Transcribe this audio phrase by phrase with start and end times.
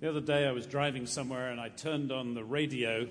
[0.00, 3.08] The other day I was driving somewhere and I turned on the radio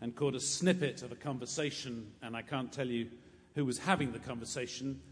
[0.00, 3.10] and caught a snippet of a conversation, and I can't tell you
[3.54, 5.02] who was having the conversation,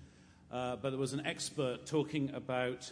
[0.51, 2.91] uh, but it was an expert talking about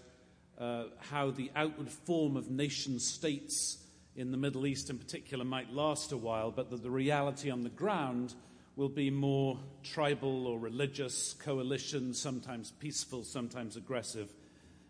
[0.58, 3.78] uh, how the outward form of nation states
[4.14, 7.62] in the Middle East in particular might last a while, but that the reality on
[7.62, 8.34] the ground
[8.76, 14.30] will be more tribal or religious coalitions, sometimes peaceful, sometimes aggressive,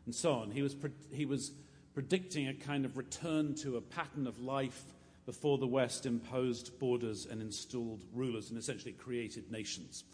[0.04, 0.50] and so on.
[0.50, 0.74] He was,
[1.12, 1.52] he was
[1.94, 4.84] predicting a kind of return to a pattern of life
[5.26, 10.04] before the West imposed borders and installed rulers and essentially created nations.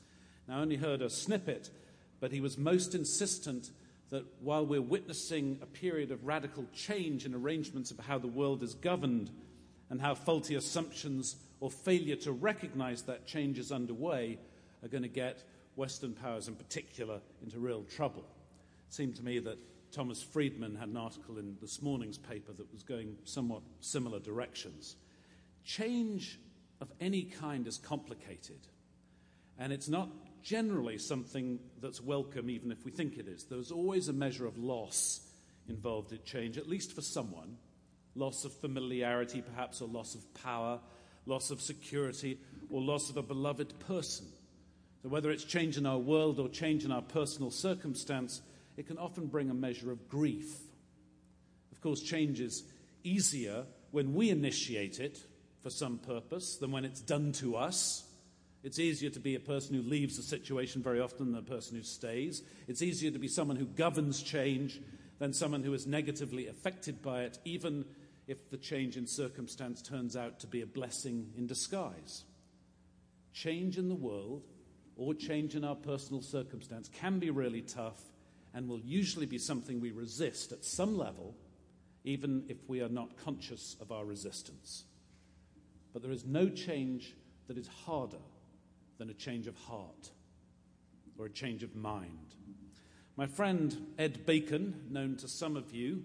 [0.48, 1.70] Now, I only heard a snippet,
[2.20, 3.70] but he was most insistent
[4.10, 8.62] that while we're witnessing a period of radical change in arrangements of how the world
[8.62, 9.30] is governed
[9.90, 14.38] and how faulty assumptions or failure to recognize that change is underway
[14.82, 15.42] are going to get
[15.74, 18.24] Western powers in particular into real trouble.
[18.88, 19.58] It seemed to me that
[19.92, 24.96] Thomas Friedman had an article in this morning's paper that was going somewhat similar directions.
[25.64, 26.38] Change
[26.80, 28.60] of any kind is complicated,
[29.58, 30.08] and it's not
[30.42, 33.44] generally something that's welcome, even if we think it is.
[33.44, 35.20] There's always a measure of loss
[35.68, 37.56] involved in change, at least for someone
[38.16, 40.80] loss of familiarity, perhaps, or loss of power,
[41.26, 42.38] loss of security,
[42.70, 44.26] or loss of a beloved person.
[45.02, 48.40] So, whether it's change in our world or change in our personal circumstance,
[48.76, 50.58] it can often bring a measure of grief.
[51.72, 52.64] Of course, change is
[53.04, 55.18] easier when we initiate it
[55.62, 58.04] for some purpose than when it's done to us.
[58.62, 61.76] It's easier to be a person who leaves a situation very often than a person
[61.76, 62.42] who stays.
[62.66, 64.80] It's easier to be someone who governs change
[65.18, 67.84] than someone who is negatively affected by it, even
[68.26, 72.24] if the change in circumstance turns out to be a blessing in disguise.
[73.32, 74.42] Change in the world
[74.96, 78.00] or change in our personal circumstance can be really tough
[78.56, 81.34] and will usually be something we resist at some level,
[82.04, 84.84] even if we are not conscious of our resistance.
[85.92, 87.14] But there is no change
[87.48, 88.16] that is harder
[88.96, 90.10] than a change of heart
[91.18, 92.34] or a change of mind.
[93.14, 96.04] My friend Ed Bacon, known to some of you,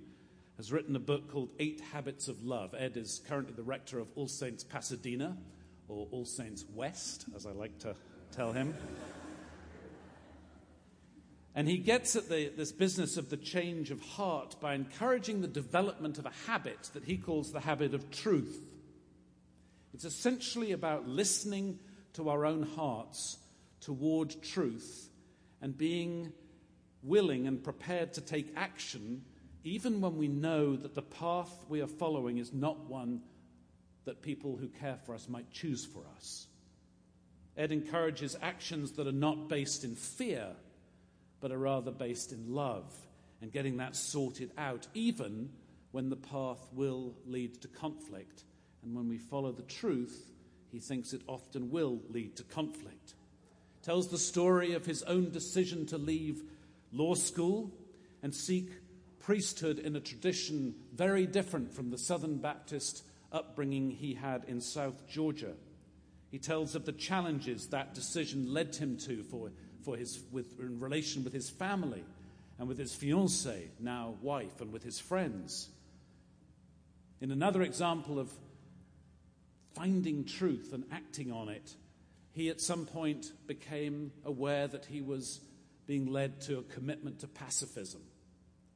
[0.57, 2.75] has written a book called Eight Habits of Love.
[2.77, 5.37] Ed is currently the rector of All Saints Pasadena,
[5.87, 7.95] or All Saints West, as I like to
[8.33, 8.73] tell him.
[11.53, 15.47] And he gets at the, this business of the change of heart by encouraging the
[15.47, 18.61] development of a habit that he calls the habit of truth.
[19.93, 21.79] It's essentially about listening
[22.13, 23.37] to our own hearts
[23.81, 25.09] toward truth
[25.61, 26.31] and being
[27.03, 29.23] willing and prepared to take action
[29.63, 33.21] even when we know that the path we are following is not one
[34.05, 36.47] that people who care for us might choose for us.
[37.55, 40.47] Ed encourages actions that are not based in fear,
[41.41, 42.93] but are rather based in love
[43.41, 45.49] and getting that sorted out, even
[45.91, 48.43] when the path will lead to conflict.
[48.83, 50.31] And when we follow the truth,
[50.71, 53.15] he thinks it often will lead to conflict.
[53.83, 56.43] Tells the story of his own decision to leave
[56.93, 57.71] law school
[58.23, 58.69] and seek
[59.19, 65.07] priesthood in a tradition very different from the Southern Baptist upbringing he had in South
[65.07, 65.53] Georgia.
[66.29, 69.51] He tells of the challenges that decision led him to for,
[69.83, 72.03] for his, with, in relation with his family
[72.59, 75.69] and with his fiancee, now wife, and with his friends.
[77.19, 78.31] In another example of
[79.73, 81.75] finding truth and acting on it,
[82.33, 85.41] he at some point became aware that he was
[85.87, 88.01] being led to a commitment to pacifism.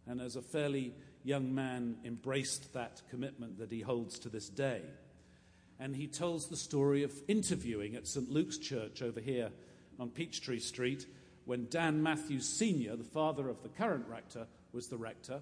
[0.07, 0.93] And as a fairly
[1.23, 4.81] young man, embraced that commitment that he holds to this day.
[5.79, 8.29] And he tells the story of interviewing at St.
[8.29, 9.51] Luke's Church over here
[9.99, 11.05] on Peachtree Street
[11.45, 15.41] when Dan Matthews Sr., the father of the current rector, was the rector.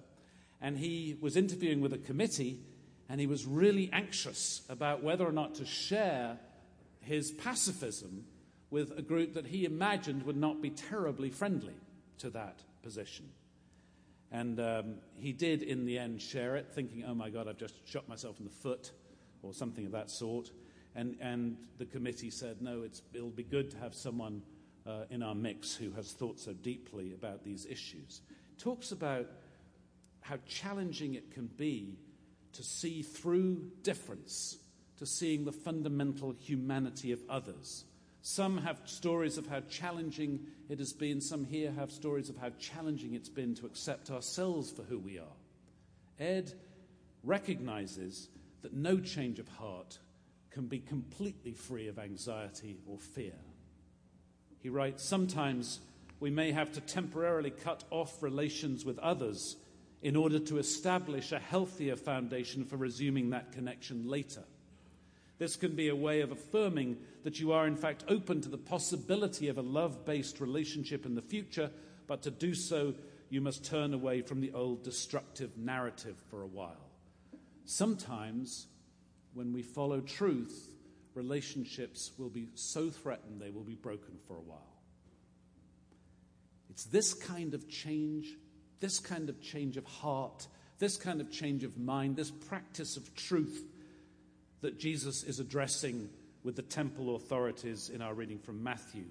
[0.60, 2.60] And he was interviewing with a committee
[3.08, 6.38] and he was really anxious about whether or not to share
[7.00, 8.24] his pacifism
[8.70, 11.74] with a group that he imagined would not be terribly friendly
[12.18, 13.26] to that position.
[14.32, 17.74] And um, he did, in the end, share it, thinking, oh my God, I've just
[17.86, 18.90] shot myself in the foot,
[19.44, 20.50] or something of that sort.
[20.94, 24.42] And, and the committee said, no, it'll be good to have someone
[24.86, 28.20] uh, in our mix who has thought so deeply about these issues.
[28.58, 29.26] Talks about
[30.20, 31.98] how challenging it can be
[32.52, 34.56] to see through difference
[34.98, 37.84] to seeing the fundamental humanity of others.
[38.22, 41.20] Some have stories of how challenging it has been.
[41.20, 45.18] Some here have stories of how challenging it's been to accept ourselves for who we
[45.18, 45.36] are.
[46.18, 46.52] Ed
[47.22, 48.28] recognizes
[48.62, 49.98] that no change of heart
[50.54, 53.34] can be completely free of anxiety or fear.
[54.62, 55.80] He writes Sometimes
[56.20, 59.56] we may have to temporarily cut off relations with others
[60.00, 64.44] in order to establish a healthier foundation for resuming that connection later.
[65.38, 68.56] This can be a way of affirming that you are, in fact, open to the
[68.56, 71.70] possibility of a love based relationship in the future,
[72.06, 72.94] but to do so,
[73.28, 76.90] you must turn away from the old destructive narrative for a while.
[77.64, 78.68] Sometimes,
[79.34, 80.72] when we follow truth,
[81.14, 84.74] relationships will be so threatened they will be broken for a while.
[86.70, 88.26] It's this kind of change,
[88.80, 90.48] this kind of change of heart,
[90.78, 93.64] this kind of change of mind, this practice of truth
[94.60, 96.08] that Jesus is addressing
[96.42, 99.04] with the temple authorities in our reading from Matthew.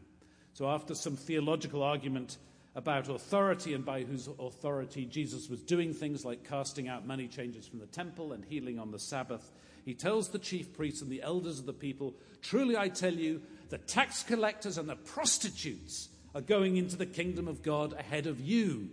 [0.53, 2.37] So, after some theological argument
[2.75, 7.67] about authority and by whose authority Jesus was doing things like casting out money changers
[7.67, 9.51] from the temple and healing on the Sabbath,
[9.85, 13.41] he tells the chief priests and the elders of the people Truly I tell you,
[13.69, 18.39] the tax collectors and the prostitutes are going into the kingdom of God ahead of
[18.39, 18.89] you.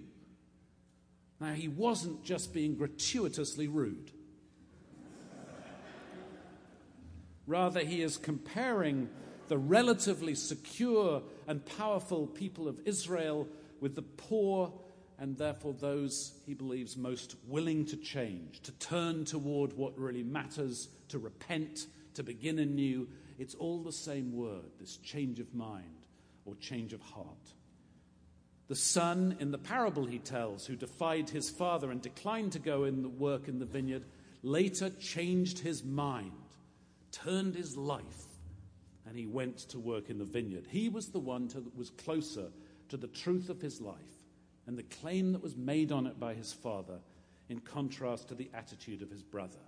[1.40, 4.12] Now, he wasn't just being gratuitously rude.
[7.46, 9.08] Rather, he is comparing
[9.48, 13.48] the relatively secure and powerful people of Israel
[13.80, 14.72] with the poor
[15.20, 20.88] and therefore those he believes most willing to change, to turn toward what really matters,
[21.08, 23.06] to repent, to begin anew.
[23.38, 25.84] It's all the same word, this change of mind
[26.44, 27.54] or change of heart.
[28.68, 32.84] The son in the parable he tells, who defied his father and declined to go
[32.84, 34.04] in the work in the vineyard,
[34.42, 36.32] later changed his mind
[37.10, 38.26] turned his life
[39.06, 40.66] and he went to work in the vineyard.
[40.68, 42.48] He was the one that was closer
[42.88, 43.96] to the truth of his life
[44.70, 47.00] and the claim that was made on it by his father,
[47.48, 49.58] in contrast to the attitude of his brother.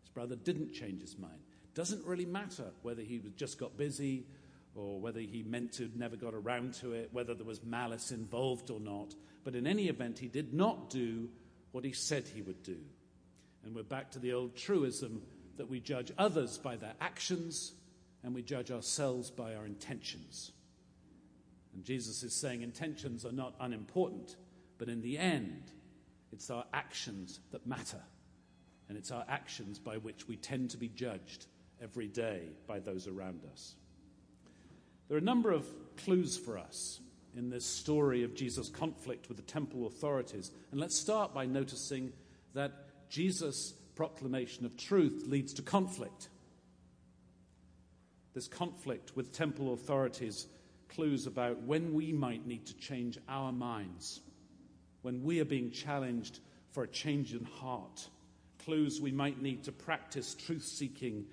[0.00, 1.38] His brother didn't change his mind.
[1.74, 4.24] Doesn't really matter whether he just got busy
[4.74, 8.70] or whether he meant to, never got around to it, whether there was malice involved
[8.70, 9.14] or not.
[9.44, 11.28] But in any event, he did not do
[11.72, 12.78] what he said he would do.
[13.66, 15.20] And we're back to the old truism
[15.58, 17.74] that we judge others by their actions
[18.22, 20.52] and we judge ourselves by our intentions.
[21.74, 24.36] And Jesus is saying intentions are not unimportant,
[24.78, 25.70] but in the end,
[26.32, 28.02] it's our actions that matter.
[28.88, 31.46] And it's our actions by which we tend to be judged
[31.82, 33.74] every day by those around us.
[35.08, 35.66] There are a number of
[35.96, 37.00] clues for us
[37.36, 40.50] in this story of Jesus' conflict with the temple authorities.
[40.70, 42.12] And let's start by noticing
[42.54, 42.72] that
[43.08, 46.28] Jesus proclamation of truth leads to conflict.
[48.34, 50.46] This conflict with temple authorities
[50.88, 54.20] clues about when we might need to change our minds,
[55.02, 56.40] when we are being challenged
[56.70, 58.08] for a change in heart,
[58.64, 61.24] clues we might need to practice truth seeking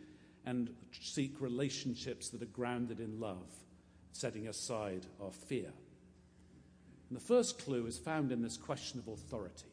[0.45, 3.51] and seek relationships that are grounded in love,
[4.11, 5.71] setting aside our fear.
[7.09, 9.71] And the first clue is found in this question of authority.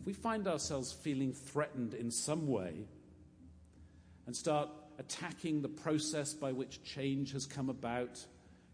[0.00, 2.86] If we find ourselves feeling threatened in some way
[4.26, 4.68] and start
[4.98, 8.24] attacking the process by which change has come about,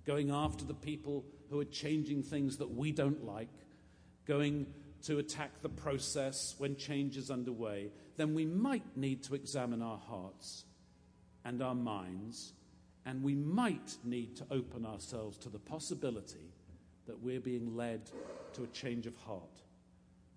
[0.08, 3.50] going after the people who are changing things that we don't like,
[4.26, 4.66] going
[5.02, 9.98] to attack the process when change is underway, then we might need to examine our
[9.98, 10.64] hearts
[11.44, 12.54] and our minds,
[13.04, 16.54] and we might need to open ourselves to the possibility
[17.06, 18.10] that we're being led
[18.54, 19.62] to a change of heart.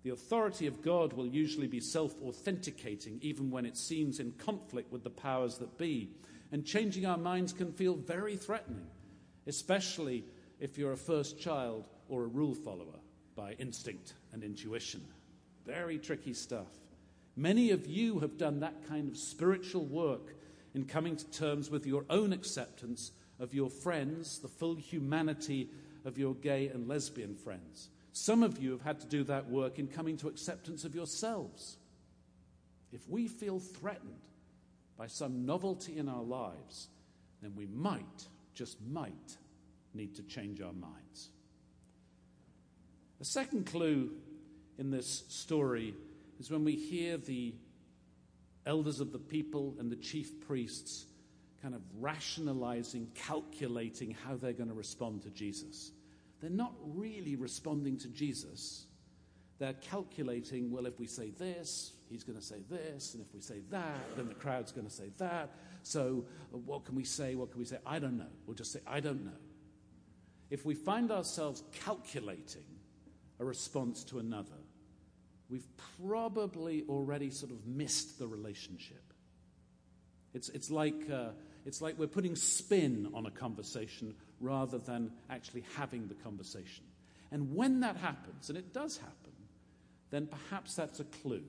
[0.02, 4.92] The authority of God will usually be self authenticating, even when it seems in conflict
[4.92, 6.10] with the powers that be.
[6.50, 8.86] And changing our minds can feel very threatening,
[9.46, 10.24] especially
[10.60, 13.00] if you're a first child or a rule follower
[13.34, 15.02] by instinct and intuition.
[15.64, 16.68] Very tricky stuff.
[17.36, 20.34] Many of you have done that kind of spiritual work
[20.74, 25.68] in coming to terms with your own acceptance of your friends, the full humanity
[26.04, 27.88] of your gay and lesbian friends.
[28.12, 31.78] Some of you have had to do that work in coming to acceptance of yourselves.
[32.92, 34.28] If we feel threatened
[34.98, 36.88] by some novelty in our lives,
[37.40, 39.36] then we might, just might,
[39.94, 41.28] need to change our minds.
[43.18, 44.10] The second clue
[44.78, 45.94] in this story
[46.40, 47.54] is when we hear the
[48.66, 51.06] elders of the people and the chief priests
[51.60, 55.92] kind of rationalizing, calculating how they're going to respond to Jesus
[56.42, 58.84] they're not really responding to Jesus.
[59.62, 63.40] They're calculating, well, if we say this, he's going to say this, and if we
[63.40, 65.50] say that, then the crowd's going to say that.
[65.84, 67.36] So, uh, what can we say?
[67.36, 67.78] What can we say?
[67.86, 68.32] I don't know.
[68.44, 69.38] We'll just say, I don't know.
[70.50, 72.64] If we find ourselves calculating
[73.38, 74.58] a response to another,
[75.48, 75.68] we've
[76.04, 79.12] probably already sort of missed the relationship.
[80.34, 81.28] It's, it's, like, uh,
[81.64, 86.82] it's like we're putting spin on a conversation rather than actually having the conversation.
[87.30, 89.31] And when that happens, and it does happen,
[90.12, 91.42] then perhaps that's a clue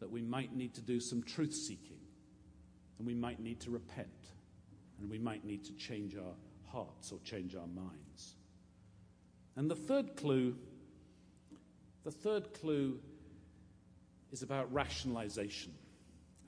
[0.00, 2.00] that we might need to do some truth seeking,
[2.98, 4.08] and we might need to repent,
[5.00, 6.34] and we might need to change our
[6.70, 8.34] hearts or change our minds.
[9.56, 10.56] And the third clue,
[12.04, 12.98] the third clue
[14.32, 15.72] is about rationalization.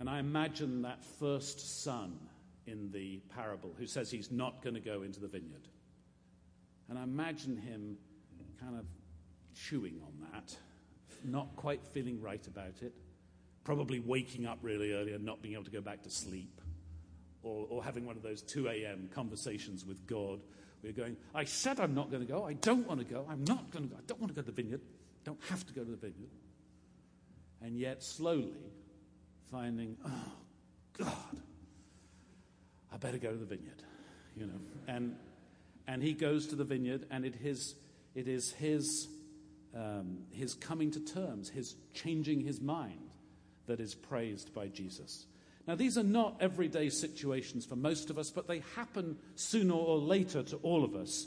[0.01, 2.19] And I imagine that first son
[2.67, 5.69] in the parable who says he's not going to go into the vineyard.
[6.89, 7.97] And I imagine him
[8.61, 8.85] kind of
[9.55, 10.57] chewing on that,
[11.25, 12.93] not quite feeling right about it,
[13.65, 16.61] probably waking up really early and not being able to go back to sleep,
[17.43, 19.09] or, or having one of those 2 a.m.
[19.15, 20.41] conversations with God.
[20.83, 22.45] We're going, I said I'm not going to go.
[22.45, 23.27] I don't want to go.
[23.29, 23.99] I'm not going to go.
[23.99, 24.81] I don't want to go to the vineyard.
[24.83, 26.31] I don't have to go to the vineyard.
[27.63, 28.73] And yet, slowly,
[29.51, 30.33] finding, oh,
[30.99, 31.43] God,
[32.93, 33.83] I better go to the vineyard,
[34.37, 34.61] you know.
[34.89, 35.17] And,
[35.87, 37.75] and he goes to the vineyard, and it is,
[38.15, 39.09] it is his,
[39.75, 43.11] um, his coming to terms, his changing his mind
[43.67, 45.27] that is praised by Jesus.
[45.67, 49.99] Now, these are not everyday situations for most of us, but they happen sooner or
[49.99, 51.27] later to all of us.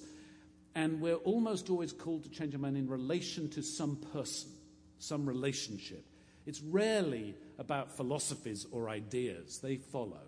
[0.76, 4.50] And we're almost always called to change our mind in relation to some person,
[4.98, 6.04] some relationship.
[6.46, 10.24] It's rarely about philosophies or ideas, they follow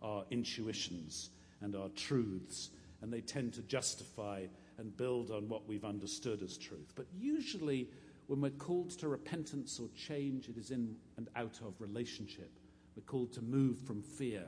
[0.00, 4.46] our intuitions and our truths, and they tend to justify
[4.82, 6.92] and build on what we've understood as truth.
[6.94, 7.88] But usually,
[8.26, 12.50] when we're called to repentance or change, it is in and out of relationship.
[12.94, 14.44] We're called to move from fear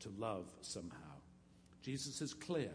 [0.00, 0.96] to love somehow.
[1.80, 2.72] Jesus is clear.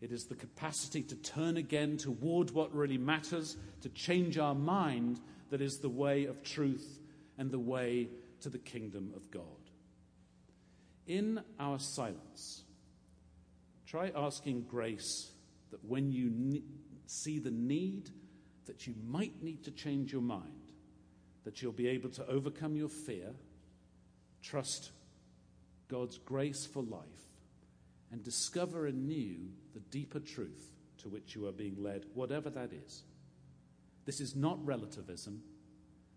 [0.00, 5.20] It is the capacity to turn again toward what really matters, to change our mind,
[5.50, 7.00] that is the way of truth
[7.36, 8.08] and the way
[8.42, 9.42] to the kingdom of God
[11.10, 12.62] in our silence,
[13.84, 15.28] try asking grace
[15.70, 16.62] that when you ne-
[17.06, 18.10] see the need,
[18.66, 20.72] that you might need to change your mind,
[21.44, 23.30] that you'll be able to overcome your fear,
[24.42, 24.90] trust
[25.88, 27.02] God's grace for life,
[28.12, 29.36] and discover anew
[29.74, 33.02] the deeper truth to which you are being led, whatever that is.
[34.04, 35.42] This is not relativism.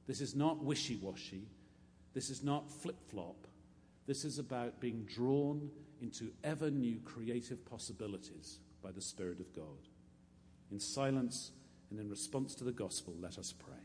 [0.07, 1.48] This is not wishy washy.
[2.13, 3.48] This is not flip flop.
[4.05, 5.69] This is about being drawn
[6.01, 9.88] into ever new creative possibilities by the Spirit of God.
[10.72, 11.52] In silence
[11.90, 13.83] and in response to the gospel, let us pray.